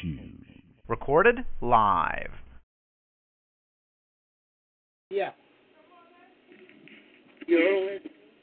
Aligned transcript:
Shoes. 0.00 0.62
Recorded 0.88 1.44
live. 1.60 2.30
Yeah. 5.10 5.30
You're 7.46 7.98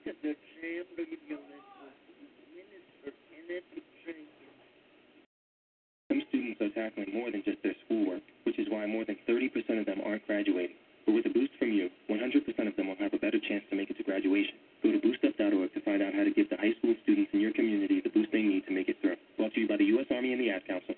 the 0.05 0.11
Jam 0.23 0.85
Radio 0.97 1.39
Network 1.43 1.95
with 2.15 2.31
Minister 2.55 3.11
Kenneth 3.27 3.67
Jenkins. 4.03 4.27
Some 6.07 6.21
students 6.29 6.61
are 6.61 6.71
tackling 6.71 7.11
more 7.13 7.31
than 7.31 7.43
just 7.43 7.63
their 7.63 7.75
schoolwork, 7.85 8.23
which 8.43 8.59
is 8.59 8.67
why 8.69 8.85
more 8.85 9.03
than 9.03 9.17
30% 9.27 9.51
of 9.79 9.85
them 9.85 9.99
aren't 10.05 10.25
graduating. 10.27 10.75
But 11.05 11.15
with 11.15 11.25
a 11.27 11.35
boost 11.35 11.51
from 11.59 11.71
you, 11.71 11.89
100% 12.09 12.67
of 12.67 12.75
them 12.75 12.87
will 12.87 12.99
have 12.99 13.13
a 13.13 13.19
better 13.19 13.39
chance 13.39 13.63
to 13.69 13.75
make 13.75 13.89
it 13.89 13.97
to 13.97 14.03
graduation. 14.03 14.55
Go 14.83 14.91
to 14.91 14.99
boostup.org 14.99 15.73
to 15.73 15.81
find 15.83 16.01
out 16.01 16.13
how 16.15 16.23
to 16.23 16.31
give 16.31 16.49
the 16.49 16.55
high 16.55 16.71
school 16.79 16.95
students 17.03 17.31
in 17.33 17.41
your 17.41 17.51
community 17.51 17.99
the 17.99 18.09
boost 18.09 18.31
they 18.31 18.41
need 18.41 18.65
to 18.67 18.71
make 18.71 18.87
it 18.87 18.99
through. 19.01 19.19
Brought 19.35 19.53
to 19.55 19.59
you 19.59 19.67
by 19.67 19.77
the 19.77 19.91
U.S. 19.99 20.07
Army 20.11 20.31
and 20.31 20.39
the 20.39 20.51
Ad 20.51 20.63
Council. 20.67 20.95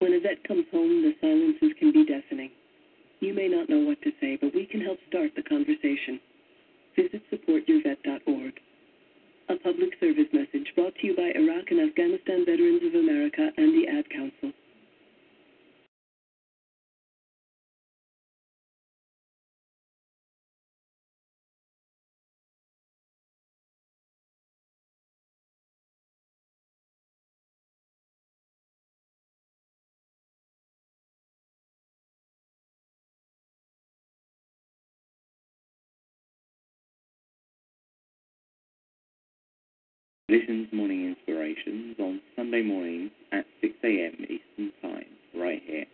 When 0.00 0.14
a 0.14 0.20
vet 0.20 0.42
comes 0.44 0.64
home, 0.72 1.02
the 1.02 1.14
silences 1.20 1.76
can 1.78 1.92
be 1.92 2.06
deafening. 2.06 2.50
You 3.20 3.34
may 3.34 3.48
not 3.48 3.68
know 3.68 3.80
what 3.80 4.00
to 4.00 4.12
say, 4.18 4.38
but 4.40 4.54
we 4.54 4.64
can 4.64 4.80
help 4.80 4.98
start 5.06 5.32
the 5.36 5.42
conversation. 5.42 6.18
Visit 6.96 7.22
supportyourvet.org. 7.30 8.54
A 9.50 9.56
public 9.56 9.90
service 10.00 10.32
message 10.32 10.72
brought 10.74 10.94
to 10.96 11.06
you 11.06 11.14
by 11.14 11.32
Iraq 11.36 11.70
and 11.70 11.80
Afghanistan 11.80 12.46
Veterans 12.46 12.82
of 12.82 12.94
America 12.94 13.50
and 13.58 13.74
the 13.74 13.88
Ad 13.88 14.08
Council. 14.08 14.52
Listen's 40.30 40.68
Morning 40.72 41.06
Inspirations 41.06 41.96
on 41.98 42.20
Sunday 42.36 42.62
mornings 42.62 43.10
at 43.32 43.44
6 43.62 43.74
a.m. 43.82 44.14
Eastern 44.22 44.70
Time, 44.80 45.04
right 45.34 45.60
here. 45.66 45.86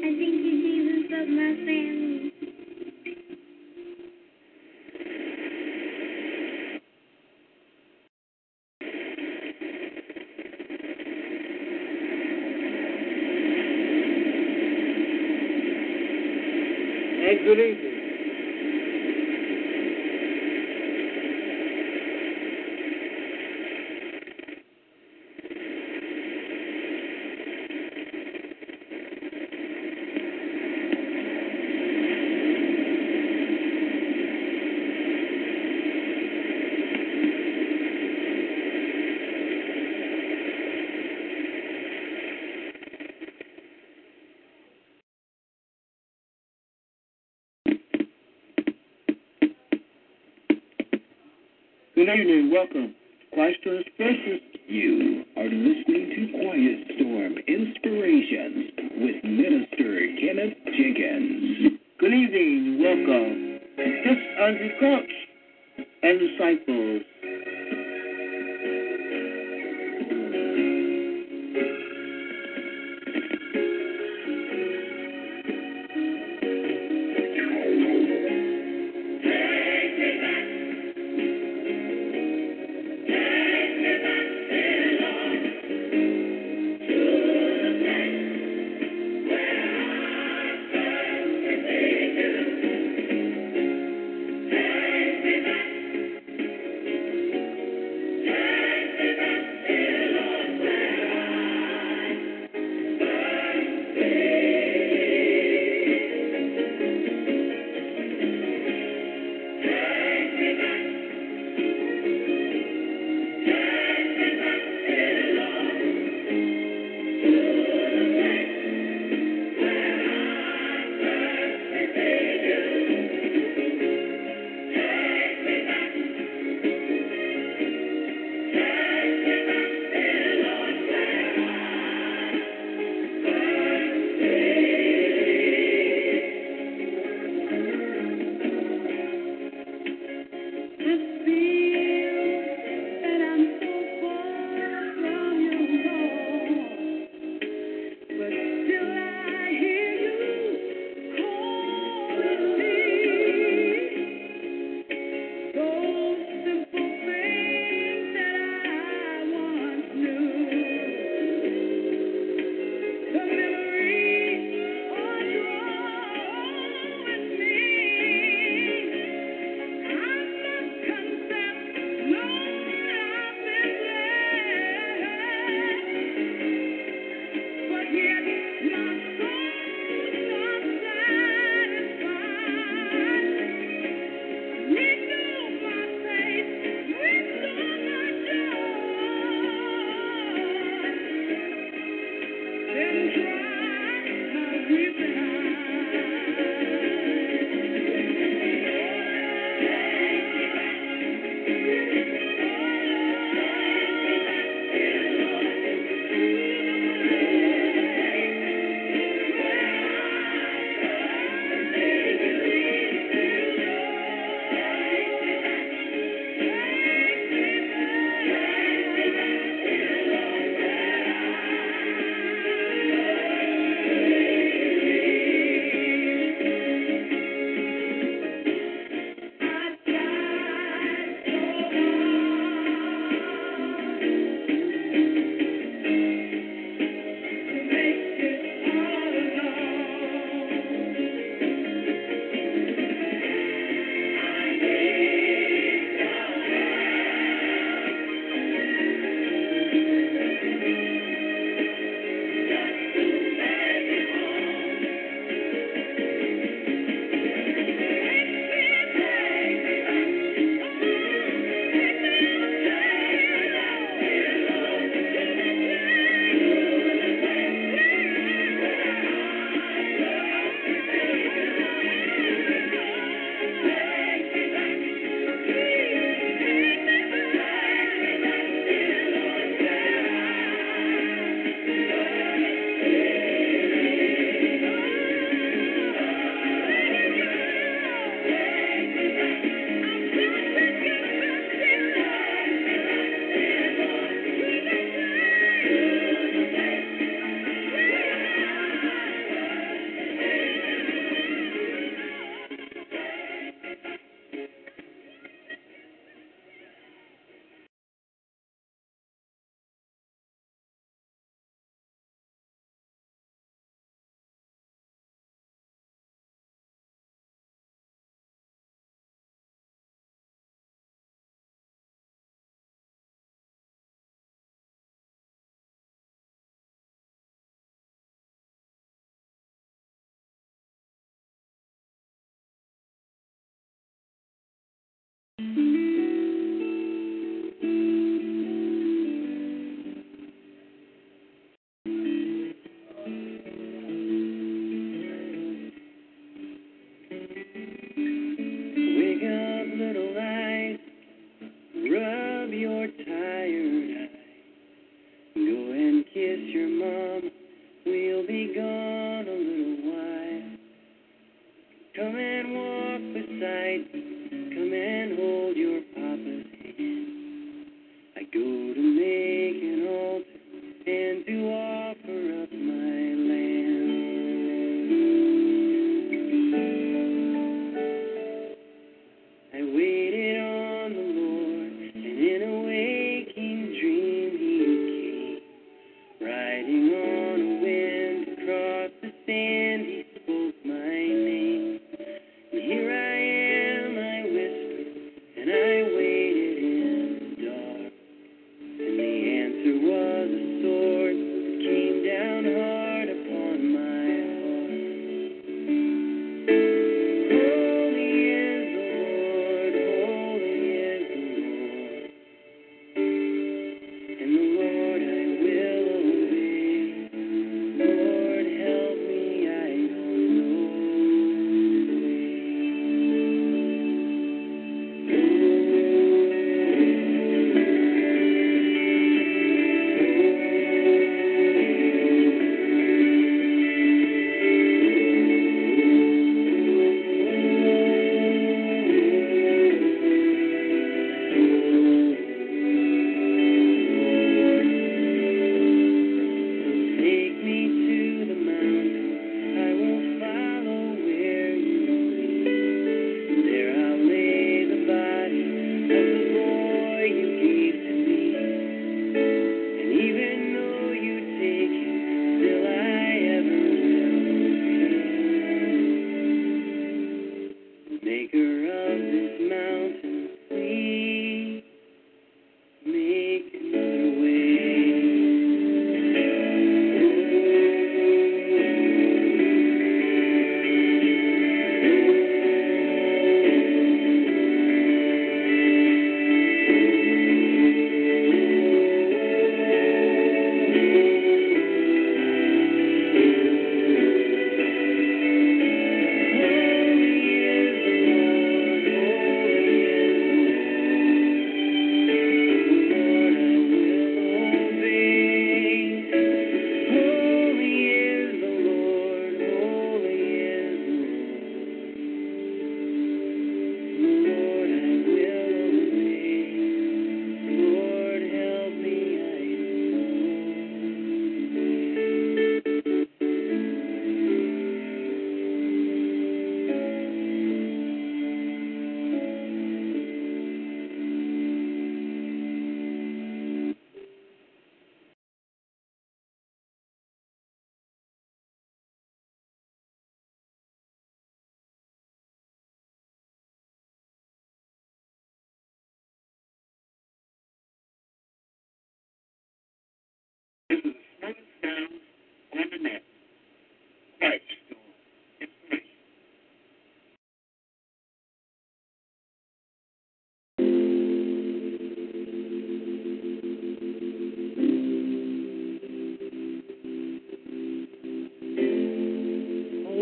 I 0.00 0.16
thank 0.16 0.48
you, 0.48 0.64
Jesus, 0.64 1.12
of 1.12 1.28
my 1.28 1.60
family. 1.68 1.97
virgoli 17.48 17.87
good 52.08 52.20
evening. 52.20 52.50
Welcome. 52.50 52.94
Christchurch 53.34 53.86
Precious. 53.98 54.40
You 54.66 55.24
are 55.36 55.44
listening 55.44 56.08
to 56.08 56.40
Quiet 56.40 56.78
Storm 56.96 57.34
Inspirations 57.46 58.72
with 58.96 59.24
Minister 59.24 60.08
Kenneth 60.16 60.56
Jenkins. 60.72 61.76
Good 62.00 62.14
evening. 62.14 62.80
Welcome. 62.80 63.60
This 63.76 64.16
is 64.16 64.18
Andraé 64.40 64.78
Crouch 64.78 65.14
and 66.02 66.18
disciples. 66.18 67.02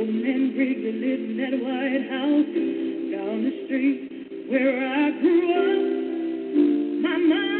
Golden 0.06 0.24
and 0.24 0.52
Brigley 0.54 0.92
lived 1.00 1.30
in 1.30 1.36
that 1.38 1.50
white 1.64 2.06
house 2.10 2.54
down 3.10 3.42
the 3.42 3.64
street 3.66 4.46
where 4.48 4.78
I 4.86 5.10
grew 5.18 5.50
up. 5.50 7.02
My 7.02 7.16
mom. 7.18 7.55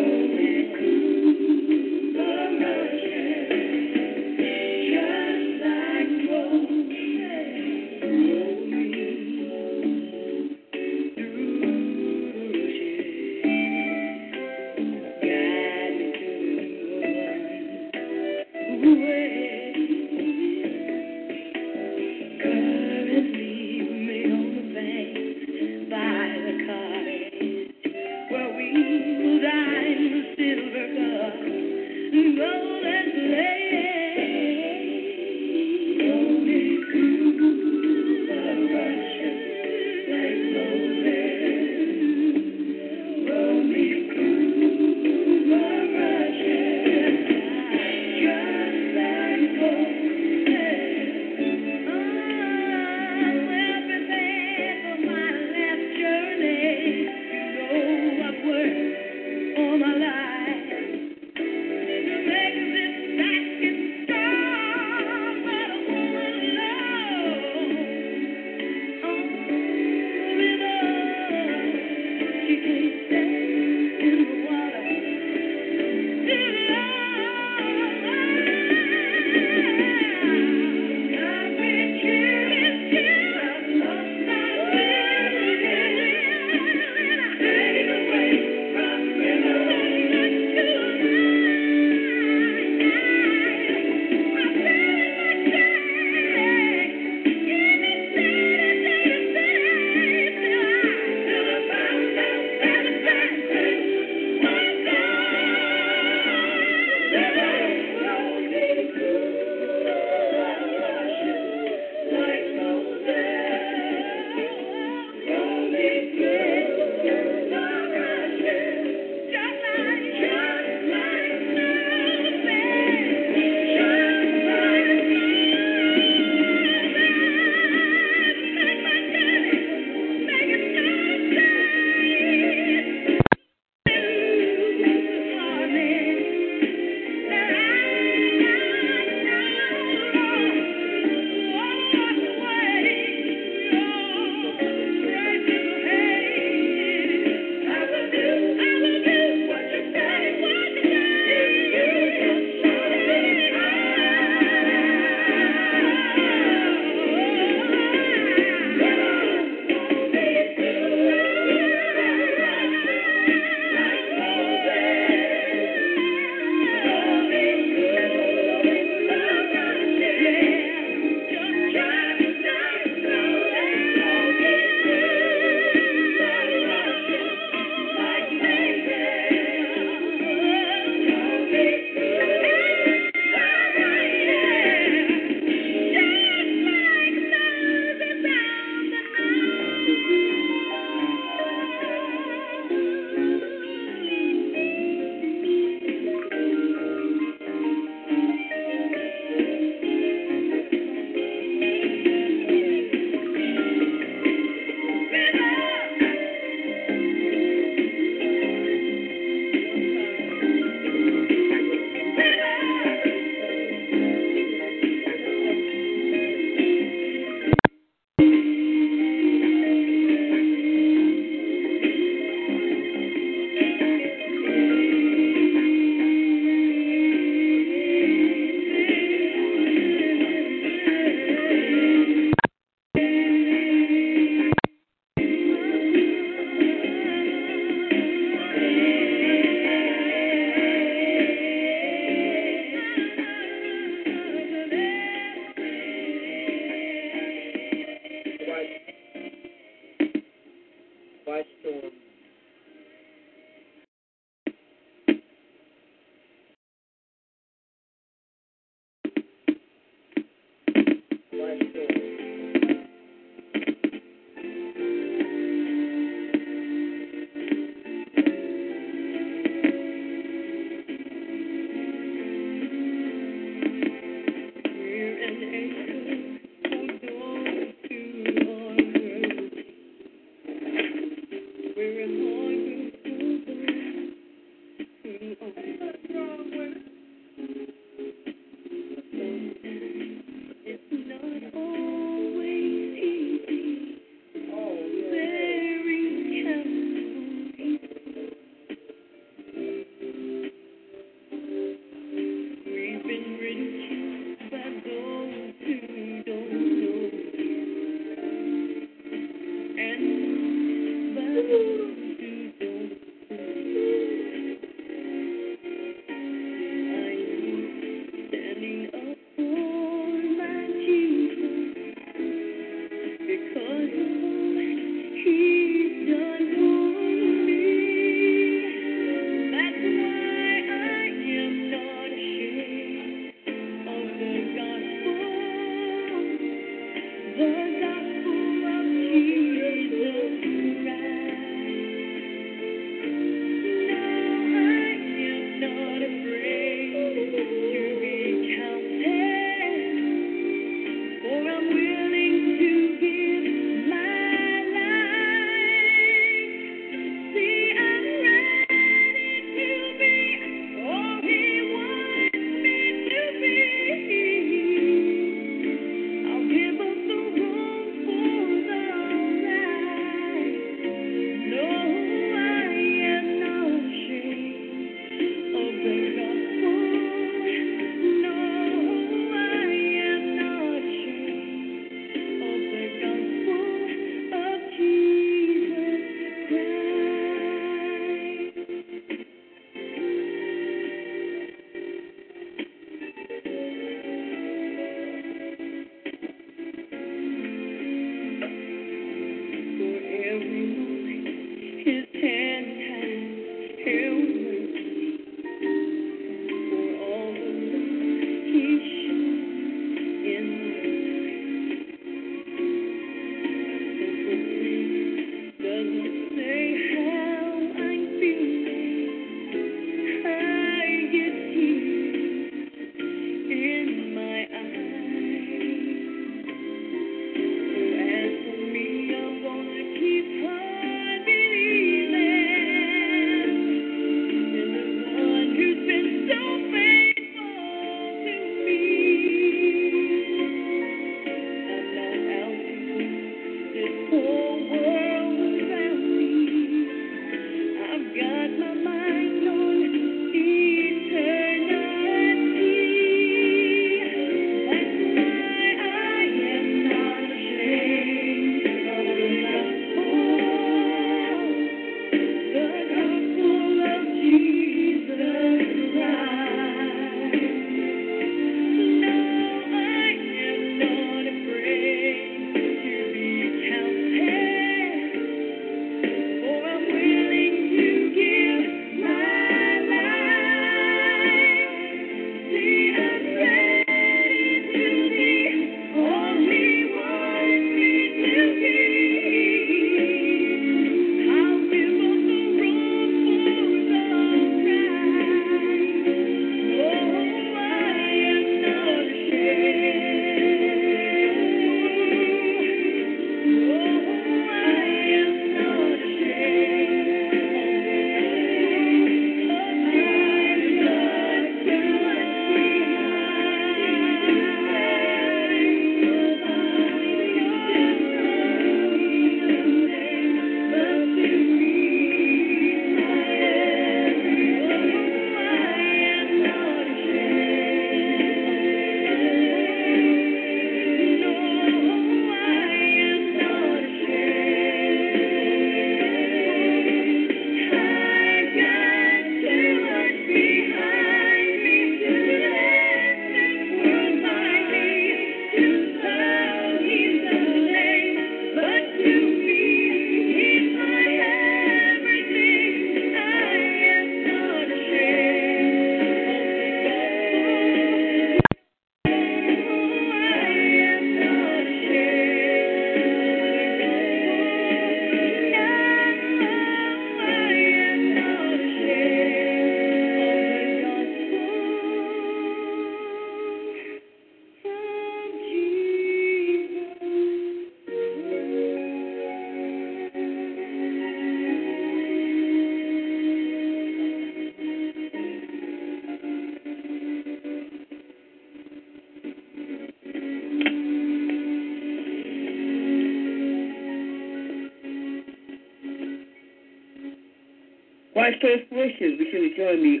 continue 599.31 599.55
to 599.55 599.77
me 599.77 600.00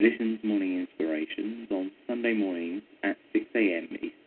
Visions 0.00 0.40
Morning 0.42 0.80
Inspirations 0.80 1.68
on 1.70 1.90
Sunday 2.06 2.32
mornings 2.32 2.80
at 3.04 3.18
6 3.34 3.44
a.m. 3.54 3.88
Eastern. 3.92 4.19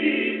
Peace. 0.00 0.39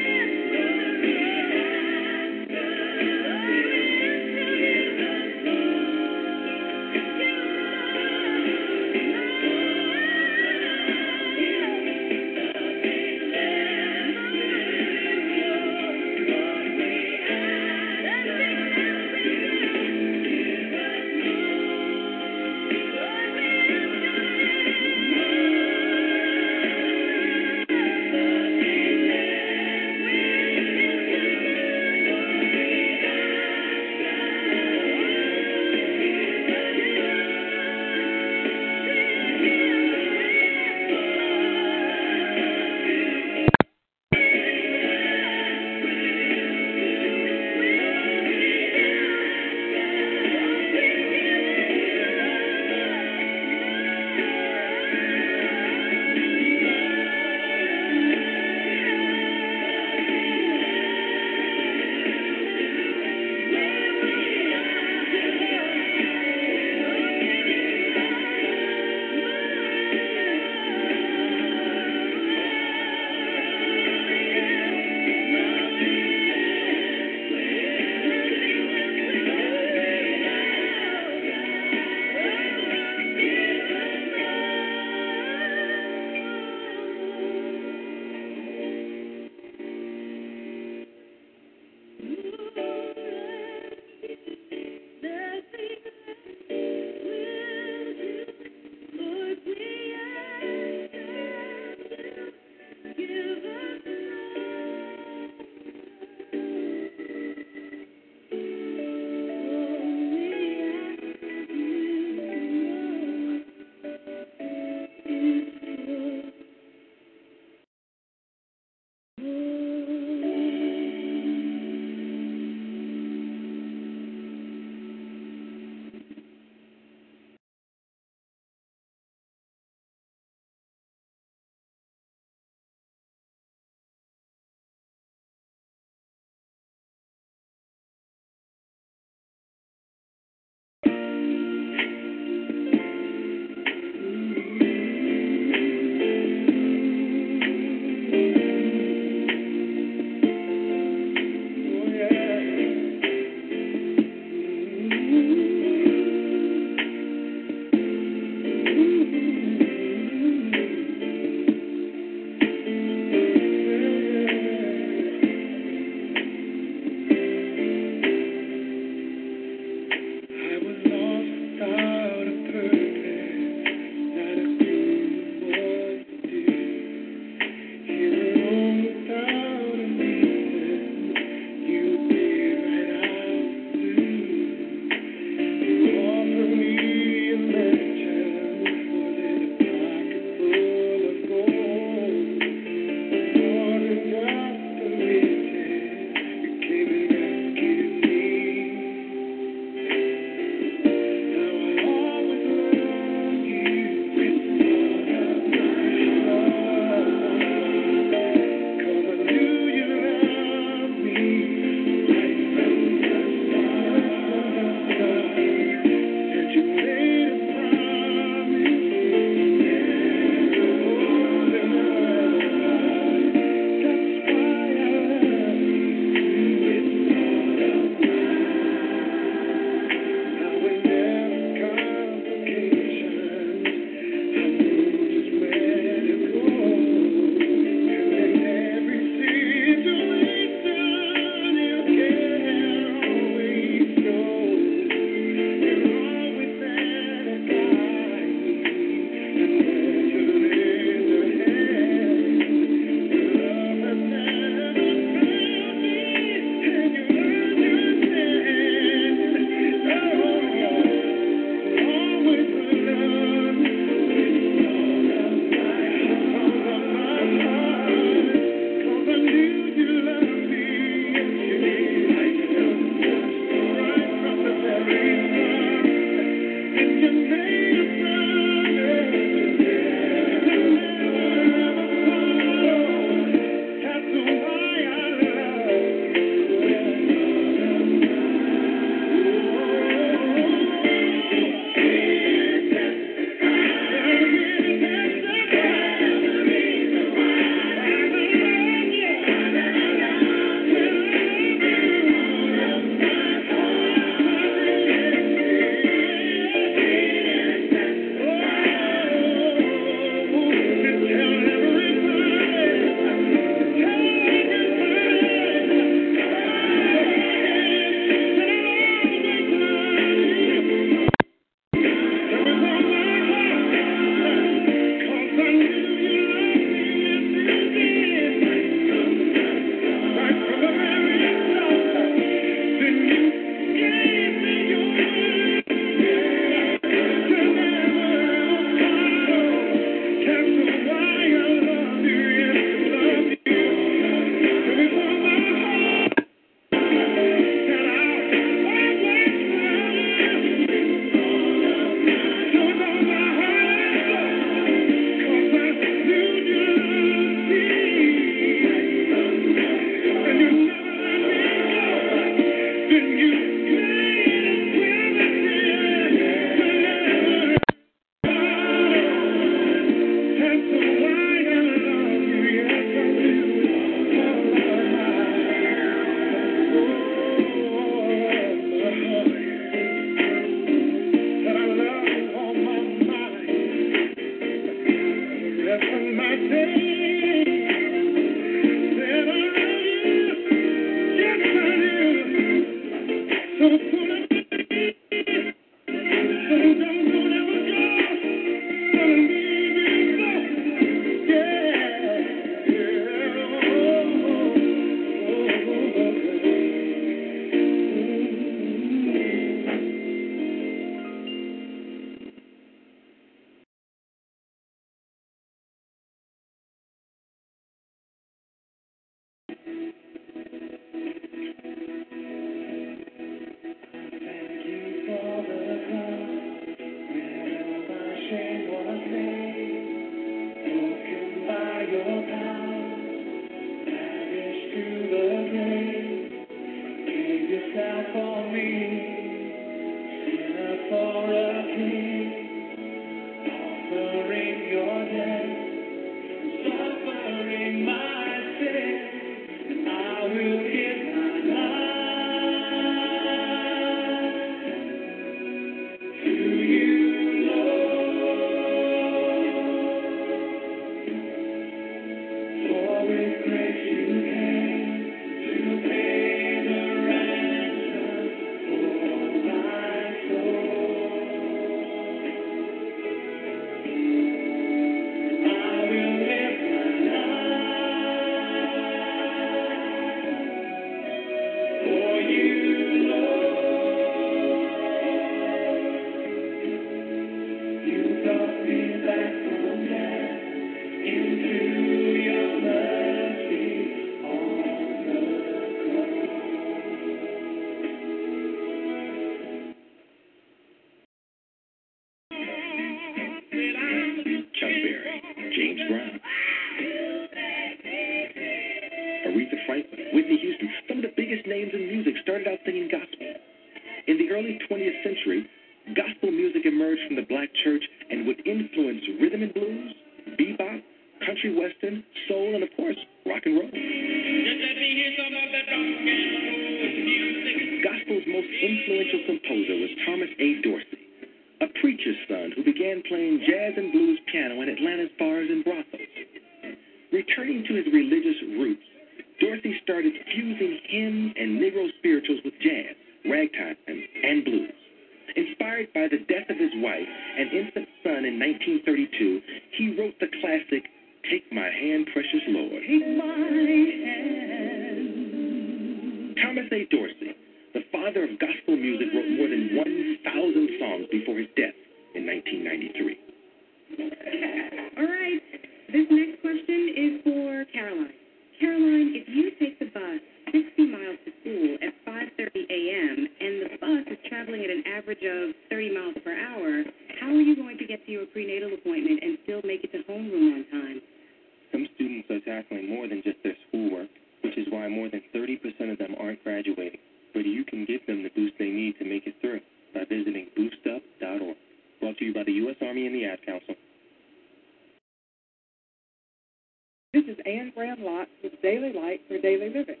Daily 598.72 598.94
Light 598.94 599.20
for 599.28 599.36
Daily 599.36 599.68
Living. 599.68 600.00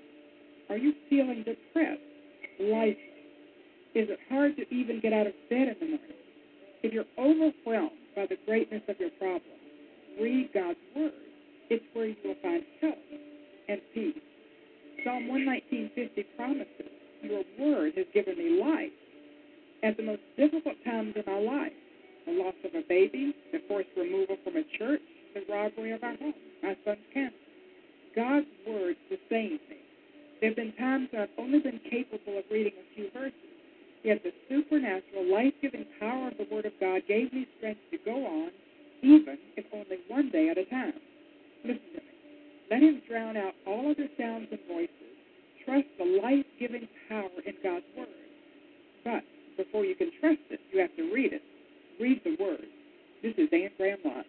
Are 0.70 0.78
you 0.78 0.94
feeling 1.10 1.44
depressed, 1.44 2.00
Life? 2.58 2.96
Is 3.94 4.08
it 4.08 4.18
hard 4.30 4.56
to 4.56 4.62
even 4.74 4.98
get 4.98 5.12
out 5.12 5.26
of 5.26 5.34
bed 5.50 5.68
in 5.68 5.76
the 5.78 5.86
morning? 5.88 6.16
If 6.82 6.94
you're 6.94 7.04
overwhelmed 7.18 8.00
by 8.16 8.24
the 8.24 8.38
greatness 8.46 8.80
of 8.88 8.98
your 8.98 9.10
problem, 9.20 9.60
read 10.18 10.48
God's 10.54 10.78
Word. 10.96 11.12
It's 11.68 11.84
where 11.92 12.06
you 12.06 12.16
will 12.24 12.36
find 12.40 12.62
help 12.80 12.96
and 13.68 13.78
peace. 13.92 14.16
Psalm 15.04 15.28
119.50 15.28 16.24
promises, 16.34 16.92
Your 17.20 17.44
Word 17.60 17.92
has 17.98 18.06
given 18.14 18.38
me 18.38 18.58
life. 18.58 18.96
At 19.82 19.98
the 19.98 20.02
most 20.02 20.22
difficult 20.38 20.76
times 20.86 21.12
in 21.14 21.30
our 21.30 21.42
life, 21.42 21.76
the 22.24 22.32
loss 22.32 22.54
of 22.64 22.74
a 22.74 22.88
baby, 22.88 23.34
the 23.52 23.60
forced 23.68 23.90
removal 23.98 24.38
from 24.42 24.56
a 24.56 24.64
church, 24.78 25.02
the 25.34 25.44
robbery 25.52 25.92
of 25.92 26.02
our 26.02 26.16
home, 26.16 26.32
my 26.62 26.74
son's 26.86 27.04
cancer. 27.12 27.41
God's 28.14 28.46
word 28.66 28.96
sustains 29.08 29.60
me. 29.68 29.76
There 30.40 30.50
have 30.50 30.56
been 30.56 30.72
times 30.72 31.08
I've 31.16 31.28
only 31.38 31.60
been 31.60 31.80
capable 31.88 32.38
of 32.38 32.44
reading 32.50 32.72
a 32.74 32.94
few 32.94 33.10
verses, 33.12 33.34
yet 34.02 34.22
the 34.22 34.32
supernatural, 34.48 35.30
life 35.32 35.54
giving 35.62 35.86
power 36.00 36.28
of 36.28 36.36
the 36.36 36.46
Word 36.52 36.66
of 36.66 36.72
God 36.80 37.02
gave 37.06 37.32
me 37.32 37.46
strength 37.58 37.80
to 37.92 37.98
go 38.04 38.26
on, 38.26 38.50
even 39.02 39.38
if 39.56 39.64
only 39.72 39.98
one 40.08 40.30
day 40.30 40.48
at 40.48 40.58
a 40.58 40.64
time. 40.66 40.94
Listen 41.64 41.80
to 41.94 42.00
me. 42.00 42.12
Let 42.70 42.82
Him 42.82 43.02
drown 43.08 43.36
out 43.36 43.54
all 43.66 43.90
other 43.90 44.08
sounds 44.18 44.48
and 44.50 44.60
voices. 44.68 45.14
Trust 45.64 45.86
the 45.98 46.20
life 46.20 46.46
giving 46.58 46.88
power 47.08 47.30
in 47.46 47.54
God's 47.62 47.86
Word. 47.96 48.08
But 49.04 49.22
before 49.56 49.84
you 49.84 49.94
can 49.94 50.10
trust 50.20 50.40
it, 50.50 50.60
you 50.72 50.80
have 50.80 50.94
to 50.96 51.12
read 51.14 51.32
it. 51.32 51.42
Read 52.00 52.20
the 52.24 52.36
Word. 52.42 52.66
This 53.22 53.34
is 53.38 53.48
Anne 53.52 53.70
Graham 53.76 53.98
Lotz. 54.04 54.24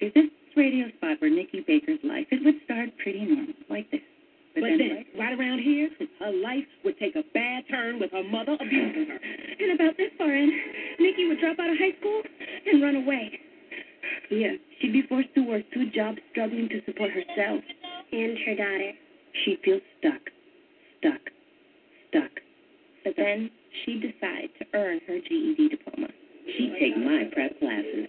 Is 0.00 0.12
this 0.14 0.30
radio 0.56 0.88
spot 0.96 1.20
where 1.20 1.30
Nikki 1.30 1.64
Baker's 1.66 1.98
life? 2.02 2.26
It 2.30 2.44
would 2.44 2.56
start 2.64 2.90
pretty 3.02 3.24
normal, 3.24 3.54
like 3.68 3.90
this. 3.90 4.00
But, 4.54 4.62
But 4.62 4.78
then, 4.78 4.78
then, 4.78 5.04
right 5.18 5.38
around 5.38 5.58
here, 5.60 5.90
her 6.20 6.32
life 6.32 6.68
would 6.84 6.98
take 6.98 7.16
a 7.16 7.24
bad 7.34 7.64
turn 7.68 7.98
with 7.98 8.12
her 8.12 8.22
mother 8.22 8.54
abusing 8.60 9.06
her. 9.10 9.18
And 9.18 9.72
about 9.74 9.96
this 9.96 10.10
far 10.16 10.32
in, 10.32 10.46
Nikki 11.00 11.26
would 11.26 11.40
drop 11.40 11.58
out 11.58 11.70
of 11.70 11.76
high 11.78 11.98
school 11.98 12.22
and 12.66 12.82
run 12.82 12.96
away. 12.96 13.38
yeah, 14.30 14.54
she'd 14.80 14.92
be 14.92 15.02
forced 15.08 15.34
to 15.34 15.40
work 15.42 15.62
two 15.74 15.90
jobs, 15.90 16.18
struggling 16.30 16.68
to 16.68 16.80
support 16.86 17.10
herself. 17.10 17.62
And 18.12 18.38
her 18.46 18.54
daughter. 18.54 18.92
She'd 19.44 19.58
feel 19.64 19.80
stuck, 19.98 20.22
stuck, 21.00 21.20
stuck. 22.10 22.30
But 23.02 23.14
then 23.16 23.50
she'd 23.84 24.02
decide 24.02 24.50
to 24.60 24.66
earn 24.74 25.00
her 25.08 25.18
GED 25.18 25.68
diploma. 25.68 26.08
She'd 26.56 26.76
take 26.78 26.96
my 26.96 27.24
prep 27.32 27.58
classes 27.58 28.06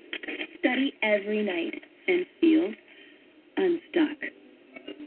Study 0.59 0.93
every 1.03 1.43
night. 1.43 1.81
And 2.07 2.25
feel 2.41 2.73
unstuck. 3.57 4.17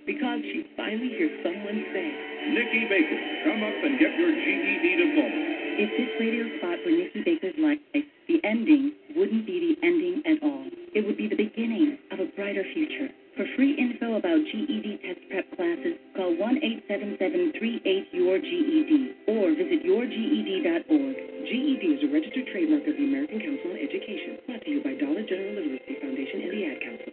Because 0.06 0.40
she 0.42 0.64
finally 0.76 1.08
hears 1.14 1.44
someone 1.44 1.84
say, 1.92 2.12
Nikki 2.48 2.86
Baker, 2.88 3.20
come 3.44 3.62
up 3.62 3.84
and 3.84 3.98
get 4.00 4.18
your 4.18 4.32
GED 4.32 4.96
diploma. 4.96 5.44
If 5.78 5.90
this 5.94 6.10
radio 6.18 6.42
spot 6.58 6.82
were 6.84 6.90
Nikki 6.96 7.22
Baker's 7.22 7.54
life, 7.58 7.78
the 7.92 8.40
ending 8.42 8.92
wouldn't 9.14 9.46
be 9.46 9.60
the 9.60 9.76
ending 9.86 10.22
at 10.26 10.42
all. 10.42 10.66
It 10.94 11.06
would 11.06 11.16
be 11.16 11.28
the 11.28 11.36
beginning 11.36 11.98
of 12.10 12.18
a 12.18 12.26
brighter 12.34 12.64
future. 12.74 13.08
For 13.36 13.46
free 13.54 13.74
info 13.78 14.16
about 14.18 14.44
GED 14.50 14.98
test 15.06 15.20
prep 15.30 15.46
classes, 15.54 15.94
call 16.16 16.34
1-877-38-YOUR-GED 16.34 19.14
or 19.30 19.54
visit 19.54 19.84
yourged.org. 19.86 21.16
GED 21.46 21.86
is 21.86 22.02
a 22.02 22.10
registered 22.10 22.50
trademark 22.50 22.82
of 22.88 22.96
the 22.98 23.04
American 23.06 23.38
Council 23.38 23.70
on 23.70 23.78
Education, 23.78 24.42
brought 24.50 24.66
to 24.66 24.70
you 24.74 24.82
by 24.82 24.98
Dollar 24.98 25.22
General 25.22 25.54
Literacy 25.54 25.97
Foundation 26.18 26.40
and 26.40 26.52
the 26.52 26.64
Ad 26.66 26.80
Council. 26.80 27.12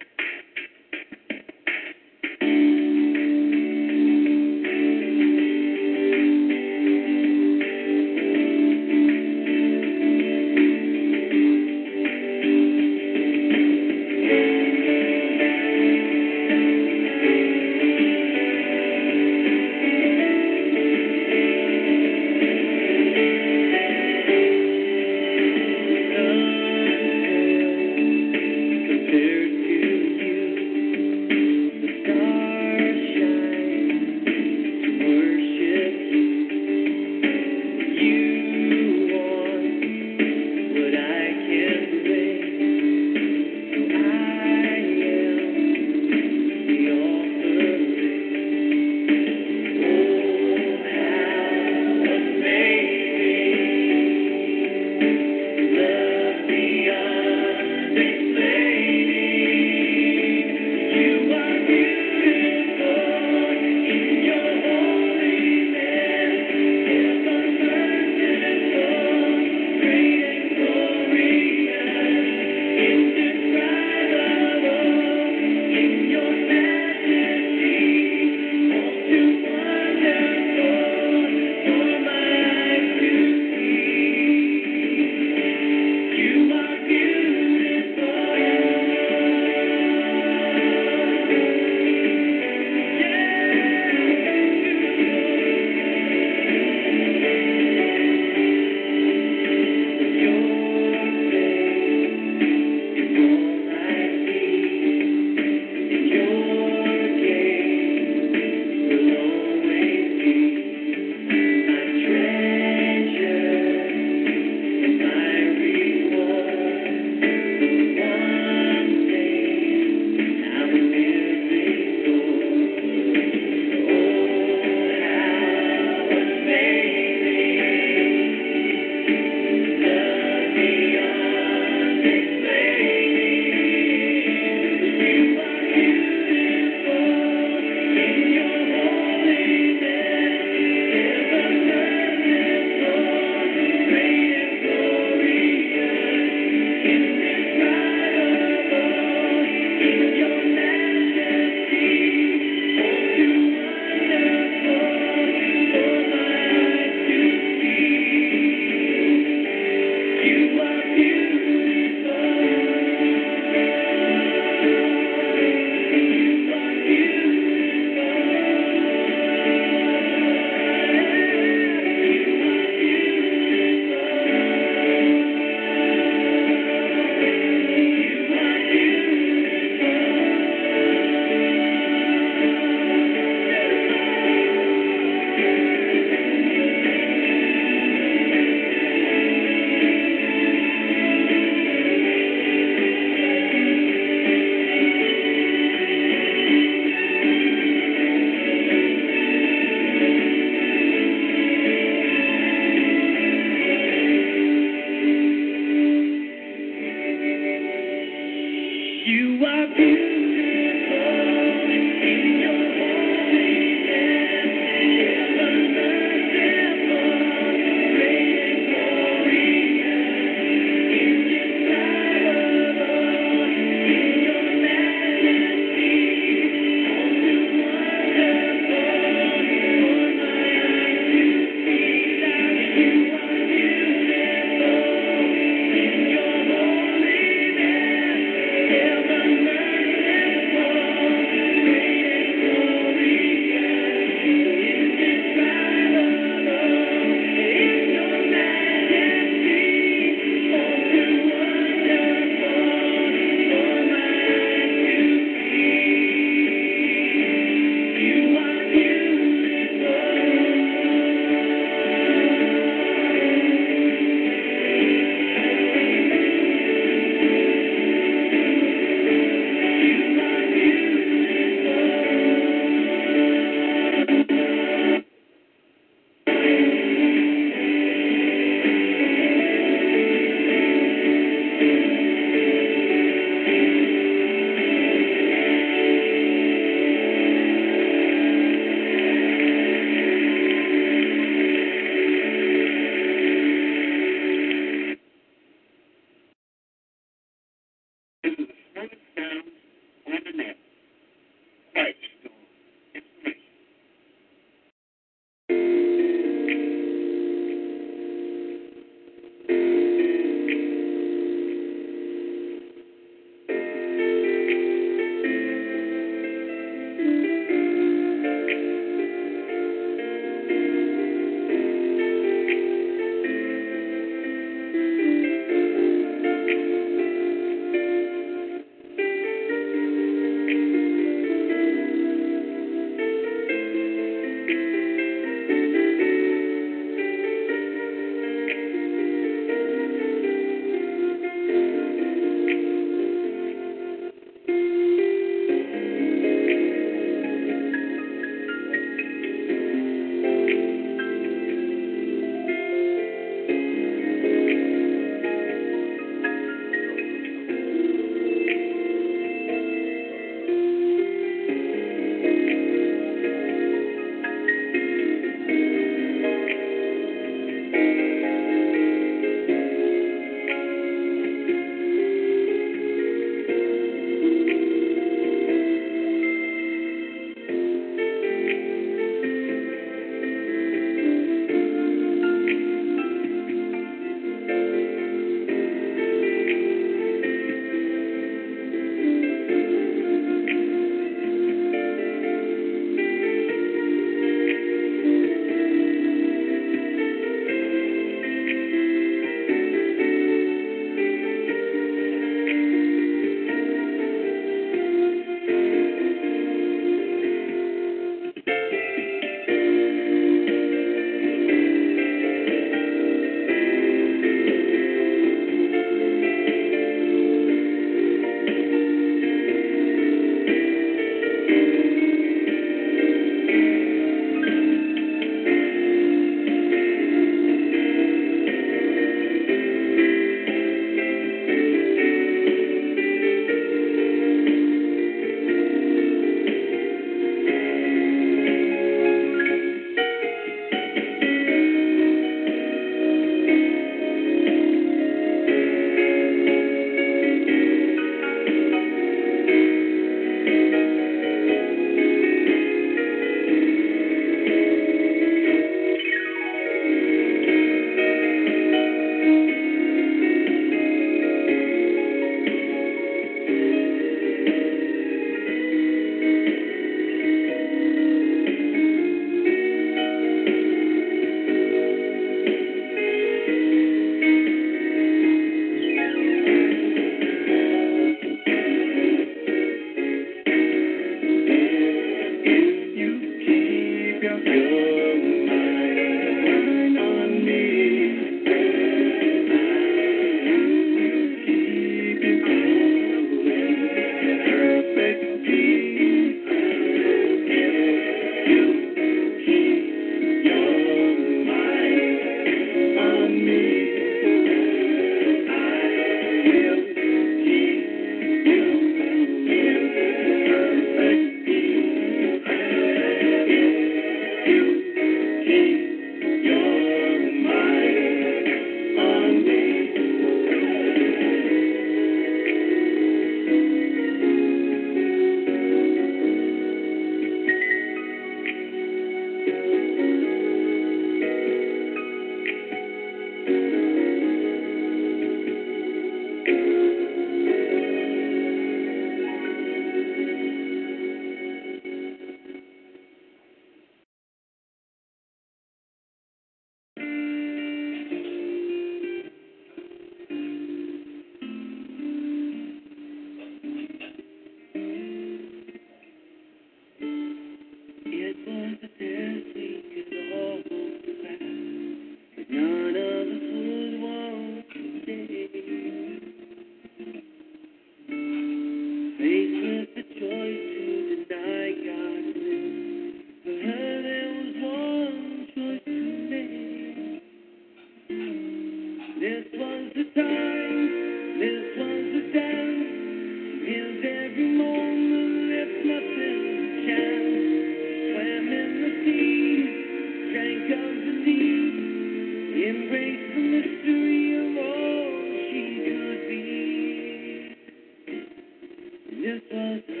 Thank 599.21 600.00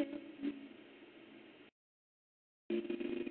They've 0.00 0.12
got 0.12 0.20
it. 2.70 3.29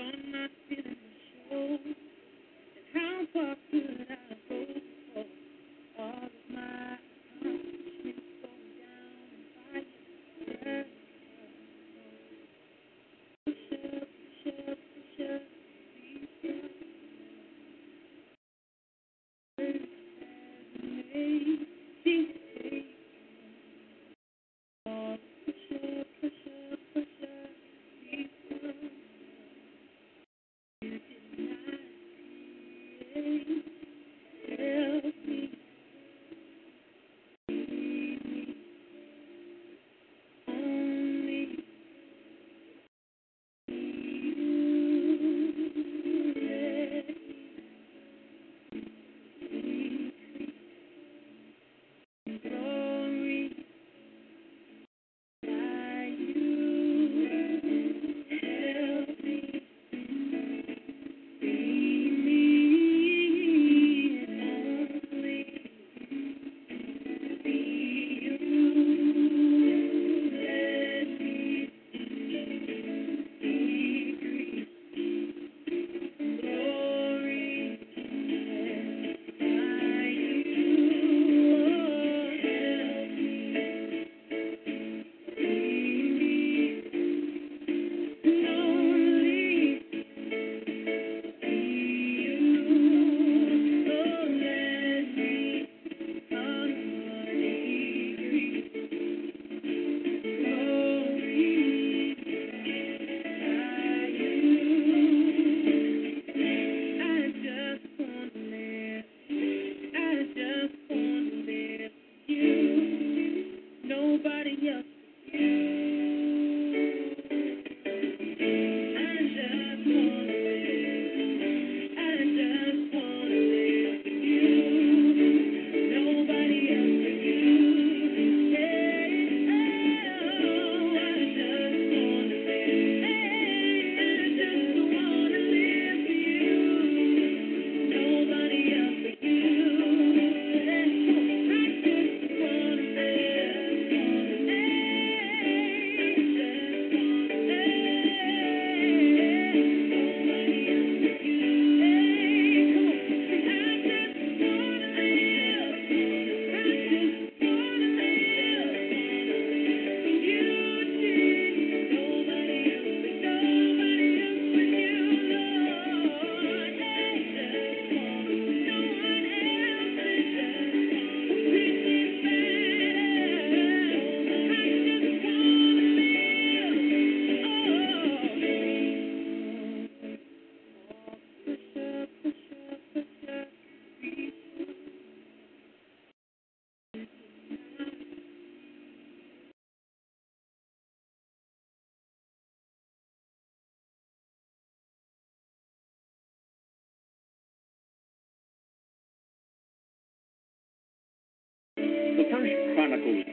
You're 0.00 0.79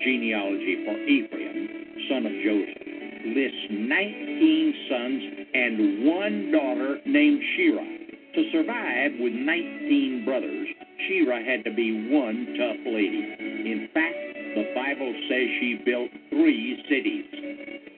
genealogy 0.07 0.87
for 0.87 0.95
Ephraim, 1.03 1.67
son 2.07 2.23
of 2.23 2.31
Joseph, 2.39 2.79
lists 3.27 3.67
19 3.75 4.73
sons 4.87 5.21
and 5.53 6.07
one 6.07 6.51
daughter 6.55 6.99
named 7.05 7.43
Shira. 7.55 7.83
To 7.83 8.41
survive 8.55 9.19
with 9.19 9.33
19 9.33 10.23
brothers, 10.23 10.67
Shira 11.07 11.43
had 11.43 11.65
to 11.65 11.75
be 11.75 12.07
one 12.07 12.55
tough 12.55 12.79
lady. 12.87 13.19
In 13.67 13.89
fact, 13.93 14.15
the 14.55 14.71
Bible 14.71 15.11
says 15.27 15.45
she 15.59 15.81
built 15.83 16.07
three 16.29 16.79
cities. 16.87 17.27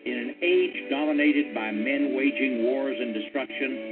In 0.09 0.17
an 0.17 0.33
age 0.41 0.89
dominated 0.89 1.53
by 1.53 1.69
men 1.69 2.17
waging 2.17 2.63
wars 2.63 2.97
and 2.99 3.13
destruction, 3.13 3.88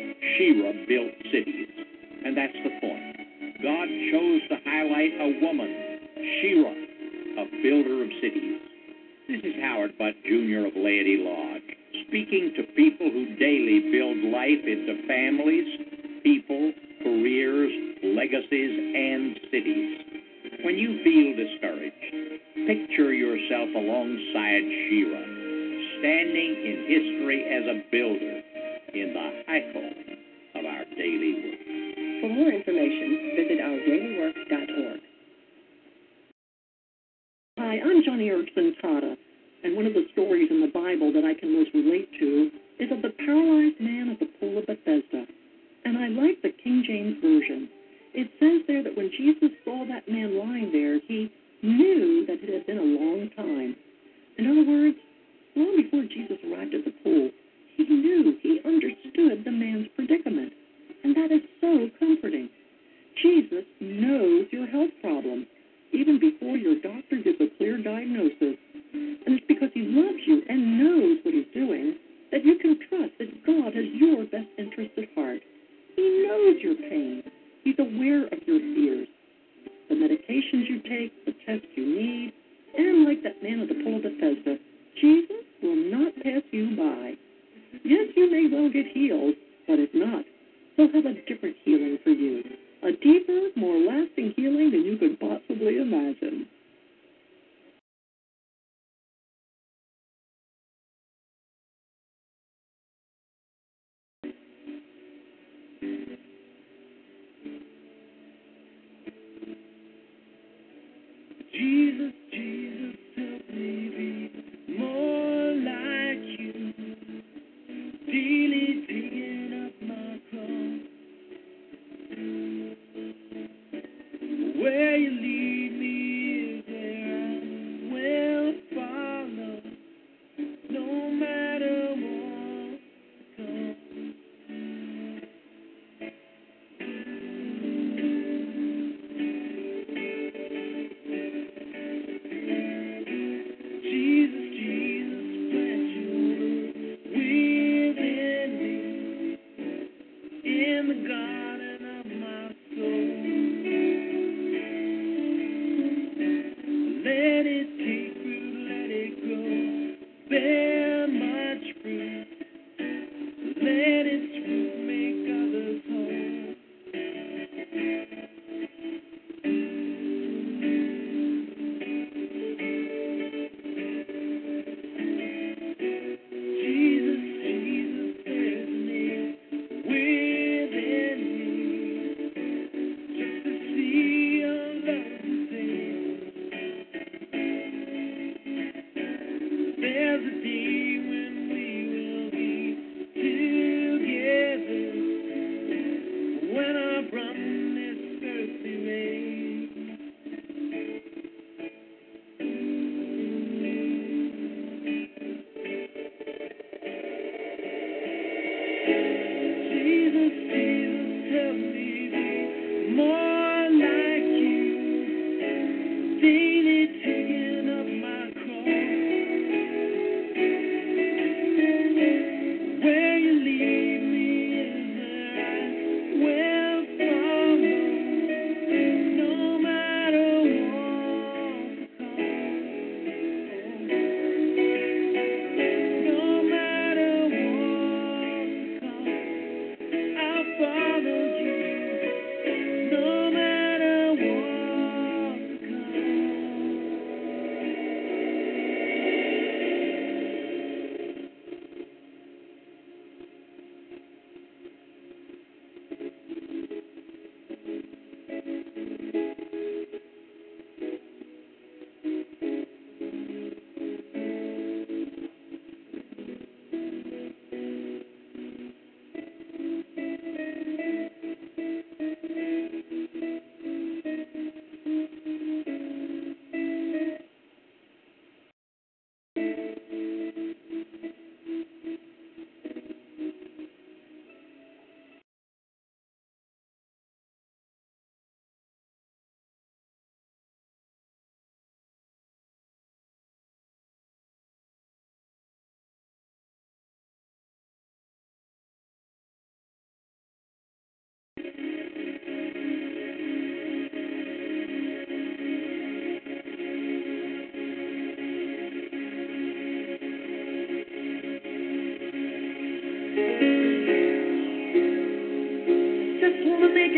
Jesus. 111.51 112.16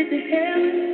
get 0.00 0.10
to 0.10 0.30
heaven. 0.30 0.89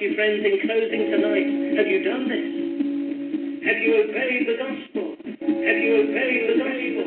you, 0.00 0.14
friends, 0.14 0.40
in 0.40 0.56
closing 0.64 1.10
tonight, 1.12 1.76
have 1.76 1.86
you 1.86 2.00
done 2.02 2.24
this? 2.24 2.46
Have 3.68 3.80
you 3.84 3.92
obeyed 4.00 4.48
the 4.48 4.56
gospel? 4.56 5.12
Have 5.20 5.76
you 5.76 5.92
obeyed 6.08 6.44
the 6.48 6.56
Bible? 6.56 7.04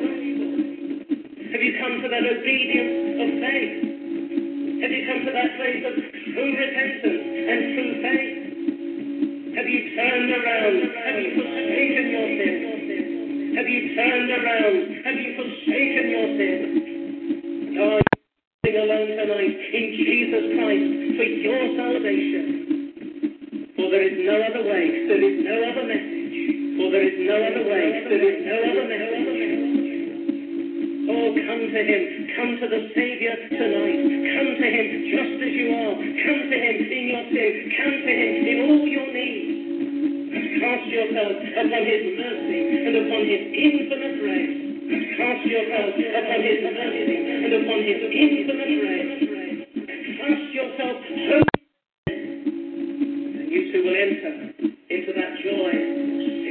Have 1.53 1.61
you 1.61 1.73
come 1.81 2.01
to 2.03 2.07
that 2.09 2.21
obedience? 2.21 2.92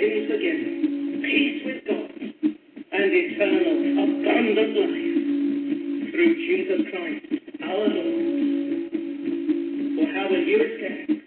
peace 0.03 1.62
with 1.65 1.85
God, 1.87 2.11
and 2.11 3.12
eternal, 3.15 4.03
abundance 4.03 4.74
life 4.74 6.11
through 6.11 6.35
Jesus 6.35 6.81
Christ, 6.91 7.27
our 7.62 7.87
Lord. 7.87 8.27
For 9.95 10.07
how 10.12 10.27
will 10.29 10.43
you 10.43 10.59
escape? 10.59 11.22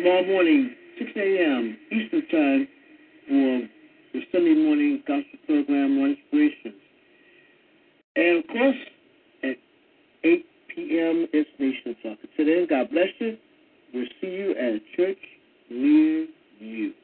tomorrow 0.00 0.26
morning, 0.26 0.74
6 0.98 1.10
a.m. 1.14 1.76
Eastern 1.92 2.26
Time, 2.28 2.68
for 3.28 3.68
the 4.14 4.20
Sunday 4.32 4.54
morning 4.54 5.02
gospel 5.06 5.38
program 5.46 5.98
on 5.98 6.16
inspiration. 6.16 6.74
And 8.16 8.38
of 8.38 8.48
course, 8.48 8.76
at 9.42 9.56
8 10.24 10.46
p.m. 10.74 11.26
is 11.34 11.46
Nation 11.58 11.96
Soccer. 12.02 12.28
then, 12.38 12.66
God 12.70 12.90
bless 12.90 13.08
you. 13.18 13.36
We'll 13.92 14.06
see 14.22 14.28
you 14.28 14.52
at 14.52 14.74
a 14.74 14.80
church 14.96 15.18
near 15.68 16.26
you. 16.58 16.94